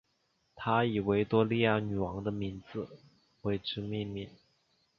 [0.55, 2.89] 他以维多利亚女王的名字
[3.43, 4.27] 为之命名。